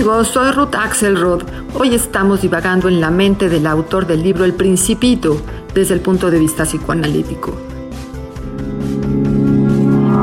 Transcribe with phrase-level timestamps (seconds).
[0.00, 1.42] Amigos, soy Ruth Axelrod.
[1.74, 5.36] Hoy estamos divagando en la mente del autor del libro El Principito
[5.74, 7.54] desde el punto de vista psicoanalítico.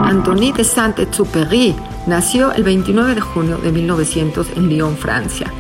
[0.04, 1.76] Anthony de Saint-Exupéry
[2.08, 5.54] nació el 29 de junio de 1900 en Lyon, Francia.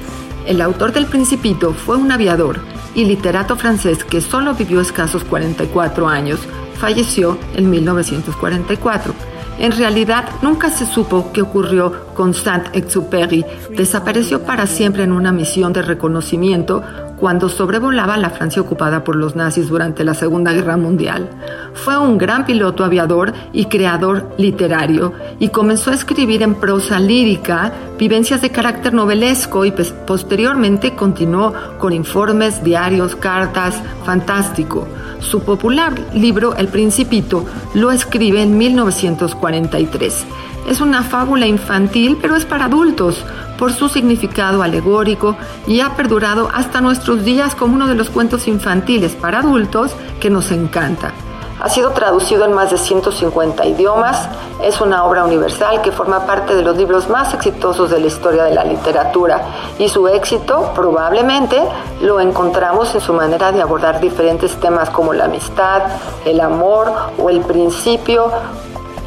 [0.48, 2.60] El autor del Principito fue un aviador
[2.96, 6.40] y literato francés que solo vivió escasos 44 años.
[6.80, 9.14] Falleció en 1944.
[9.60, 13.46] En realidad, nunca se supo qué ocurrió con Saint-Exupéry.
[13.76, 16.84] Desapareció para siempre en una misión de reconocimiento
[17.18, 21.30] cuando sobrevolaba la Francia ocupada por los nazis durante la Segunda Guerra Mundial.
[21.74, 27.74] Fue un gran piloto aviador y creador literario y comenzó a escribir en prosa lírica
[27.98, 29.72] vivencias de carácter novelesco y
[30.06, 34.88] posteriormente continuó con informes, diarios, cartas, fantástico.
[35.20, 40.26] Su popular libro El Principito lo escribe en 1943.
[40.68, 43.24] Es una fábula infantil, pero es para adultos
[43.58, 45.36] por su significado alegórico
[45.66, 50.30] y ha perdurado hasta nuestros días como uno de los cuentos infantiles para adultos que
[50.30, 51.14] nos encanta.
[51.60, 54.30] Ha sido traducido en más de 150 idiomas,
[54.62, 58.44] es una obra universal que forma parte de los libros más exitosos de la historia
[58.44, 59.42] de la literatura
[59.80, 61.60] y su éxito probablemente
[62.02, 65.82] lo encontramos en su manera de abordar diferentes temas como la amistad,
[66.26, 68.32] el amor o el principio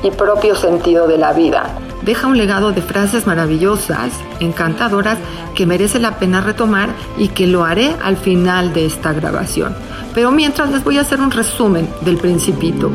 [0.02, 1.66] y propio sentido de la vida.
[2.02, 5.18] Deja un legado de frases maravillosas, encantadoras,
[5.54, 6.88] que merece la pena retomar
[7.18, 9.74] y que lo haré al final de esta grabación.
[10.14, 12.90] Pero mientras les voy a hacer un resumen del principito.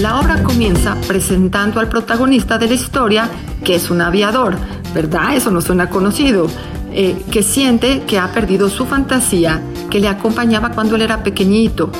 [0.00, 3.28] La obra comienza presentando al protagonista de la historia,
[3.62, 4.56] que es un aviador,
[4.94, 5.36] ¿verdad?
[5.36, 6.46] Eso no suena conocido,
[6.92, 11.90] eh, que siente que ha perdido su fantasía que le acompañaba cuando él era pequeñito.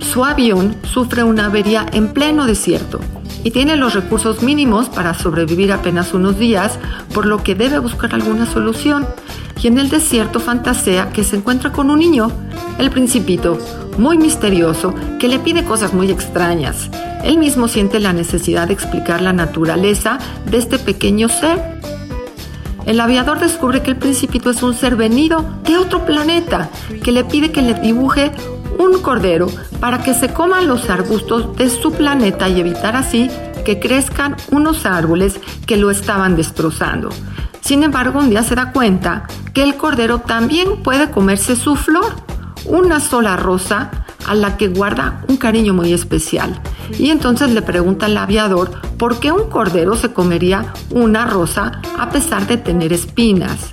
[0.00, 3.00] Su avión sufre una avería en pleno desierto
[3.48, 6.78] y tiene los recursos mínimos para sobrevivir apenas unos días,
[7.14, 9.06] por lo que debe buscar alguna solución.
[9.62, 12.30] Y en el desierto fantasea que se encuentra con un niño,
[12.78, 13.56] el principito,
[13.96, 16.90] muy misterioso, que le pide cosas muy extrañas.
[17.24, 21.80] Él mismo siente la necesidad de explicar la naturaleza de este pequeño ser.
[22.84, 26.68] El aviador descubre que el principito es un ser venido de otro planeta,
[27.02, 28.30] que le pide que le dibuje
[28.78, 29.48] un cordero
[29.80, 33.30] para que se coman los arbustos de su planeta y evitar así
[33.64, 37.10] que crezcan unos árboles que lo estaban destrozando.
[37.60, 42.14] Sin embargo, un día se da cuenta que el cordero también puede comerse su flor,
[42.64, 43.90] una sola rosa
[44.26, 46.60] a la que guarda un cariño muy especial.
[46.98, 52.10] Y entonces le pregunta al aviador por qué un cordero se comería una rosa a
[52.10, 53.68] pesar de tener espinas.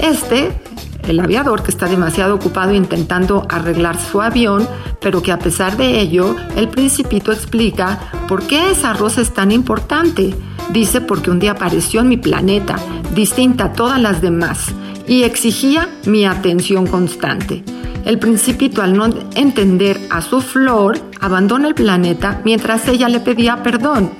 [0.00, 0.60] Este
[1.08, 4.66] el aviador que está demasiado ocupado intentando arreglar su avión,
[5.00, 7.98] pero que a pesar de ello, el principito explica
[8.28, 10.34] por qué esa rosa es tan importante.
[10.70, 12.76] Dice porque un día apareció en mi planeta,
[13.14, 14.74] distinta a todas las demás,
[15.06, 17.62] y exigía mi atención constante.
[18.04, 23.62] El principito al no entender a su flor, abandona el planeta mientras ella le pedía
[23.62, 24.10] perdón.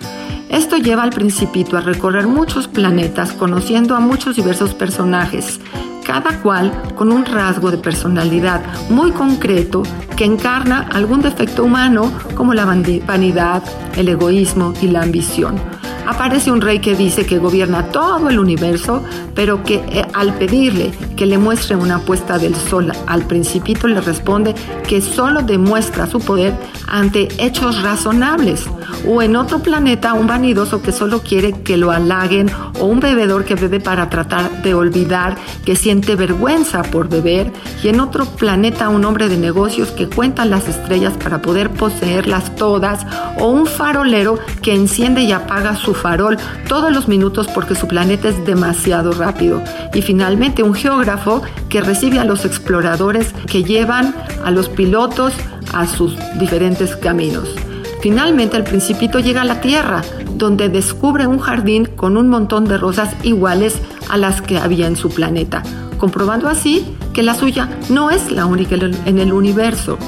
[0.48, 5.60] Esto lleva al principito a recorrer muchos planetas conociendo a muchos diversos personajes
[6.04, 9.82] cada cual con un rasgo de personalidad muy concreto
[10.16, 13.62] que encarna algún defecto humano como la vanidad,
[13.96, 15.73] el egoísmo y la ambición.
[16.06, 19.02] Aparece un rey que dice que gobierna todo el universo,
[19.34, 24.00] pero que eh, al pedirle que le muestre una puesta del sol al principito le
[24.00, 24.54] responde
[24.86, 26.54] que solo demuestra su poder
[26.86, 28.64] ante hechos razonables.
[29.06, 32.50] o en otro planeta un vanidoso que solo quiere que lo halaguen
[32.80, 37.52] o un bebedor que bebe para tratar de olvidar que siente vergüenza por beber
[37.82, 42.54] y en otro planeta un hombre de negocios que cuenta las estrellas para poder poseerlas
[42.56, 43.06] todas
[43.38, 46.36] o un farolero que enciende y apaga su farol
[46.68, 49.62] todos los minutos porque su planeta es demasiado rápido
[49.94, 54.14] y finalmente un geógrafo que recibe a los exploradores que llevan
[54.44, 55.32] a los pilotos
[55.72, 57.54] a sus diferentes caminos.
[58.00, 60.02] Finalmente el principito llega a la Tierra,
[60.34, 63.80] donde descubre un jardín con un montón de rosas iguales
[64.10, 65.62] a las que había en su planeta,
[65.96, 69.98] comprobando así que la suya no es la única en el universo.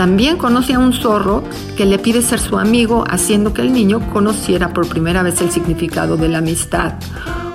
[0.00, 1.44] También conoce a un zorro
[1.76, 5.50] que le pide ser su amigo, haciendo que el niño conociera por primera vez el
[5.50, 6.94] significado de la amistad.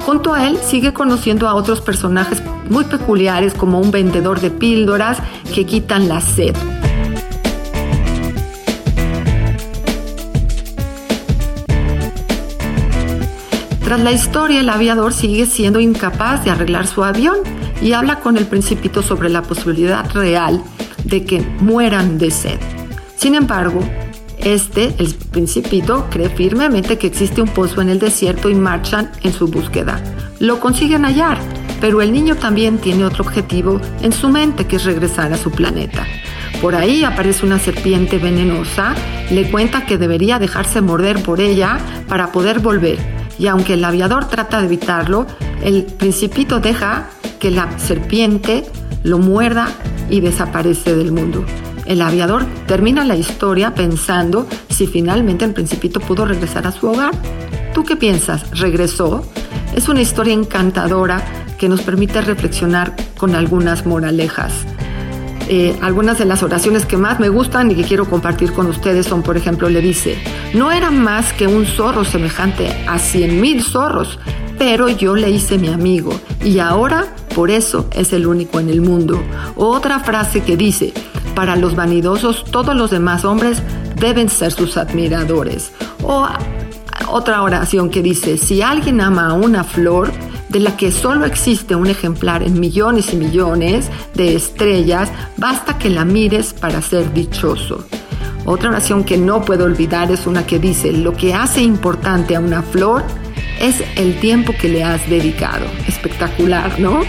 [0.06, 5.18] Junto a él sigue conociendo a otros personajes muy peculiares como un vendedor de píldoras
[5.56, 6.56] que quitan la sed.
[13.84, 17.38] Tras la historia, el aviador sigue siendo incapaz de arreglar su avión
[17.82, 20.64] y habla con el principito sobre la posibilidad real
[21.06, 22.60] de que mueran de sed.
[23.16, 23.80] Sin embargo,
[24.40, 29.34] este, el principito, cree firmemente que existe un pozo en el desierto y marchan en
[29.34, 30.02] su búsqueda.
[30.40, 31.38] Lo consiguen hallar,
[31.80, 35.52] pero el niño también tiene otro objetivo en su mente, que es regresar a su
[35.52, 36.06] planeta.
[36.62, 38.96] Por ahí aparece una serpiente venenosa,
[39.30, 44.26] le cuenta que debería dejarse morder por ella para poder volver y aunque el aviador
[44.26, 45.28] trata de evitarlo,
[45.64, 47.10] el principito deja
[47.40, 48.64] que la serpiente
[49.04, 49.68] lo muerda
[50.16, 51.44] y desaparece del mundo.
[51.86, 57.12] El aviador termina la historia pensando si finalmente el principito pudo regresar a su hogar.
[57.74, 58.58] ¿Tú qué piensas?
[58.60, 59.24] ¿Regresó?
[59.76, 61.24] Es una historia encantadora
[61.60, 64.54] que nos permite reflexionar con algunas moralejas.
[65.48, 69.06] Eh, algunas de las oraciones que más me gustan y que quiero compartir con ustedes
[69.06, 70.18] son, por ejemplo, le dice,
[70.54, 74.18] no era más que un zorro semejante a cien mil zorros,
[74.58, 78.82] pero yo le hice mi amigo y ahora por eso es el único en el
[78.82, 79.22] mundo.
[79.58, 80.94] Otra frase que dice,
[81.36, 83.62] para los vanidosos todos los demás hombres
[84.00, 85.74] deben ser sus admiradores.
[86.02, 86.28] O
[87.10, 90.12] otra oración que dice, si alguien ama a una flor,
[90.50, 95.90] de la que solo existe un ejemplar en millones y millones de estrellas, basta que
[95.90, 97.86] la mires para ser dichoso.
[98.46, 102.40] Otra oración que no puedo olvidar es una que dice, lo que hace importante a
[102.40, 103.04] una flor
[103.60, 105.66] es el tiempo que le has dedicado.
[105.88, 107.02] Espectacular, ¿no?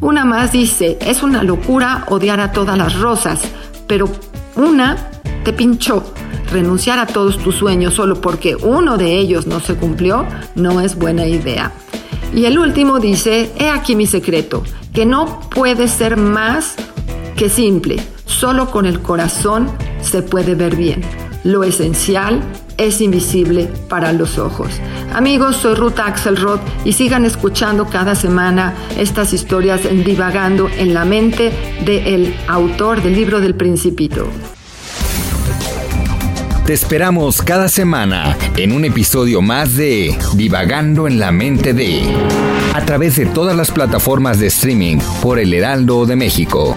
[0.00, 3.40] Una más dice, es una locura odiar a todas las rosas,
[3.86, 4.08] pero
[4.54, 5.10] una
[5.44, 6.04] te pinchó.
[6.52, 10.96] Renunciar a todos tus sueños solo porque uno de ellos no se cumplió no es
[10.96, 11.72] buena idea.
[12.34, 14.62] Y el último dice, he aquí mi secreto,
[14.92, 16.74] que no puede ser más
[17.36, 17.96] que simple,
[18.26, 19.70] solo con el corazón
[20.02, 21.02] se puede ver bien.
[21.42, 22.42] Lo esencial
[22.78, 24.70] es invisible para los ojos.
[25.14, 31.52] Amigos, soy Ruth Axelrod y sigan escuchando cada semana estas historias divagando en la mente
[31.84, 34.28] del autor del libro del Principito.
[36.66, 42.02] Te esperamos cada semana en un episodio más de Divagando en la mente de
[42.74, 46.76] a través de todas las plataformas de streaming por El Heraldo de México.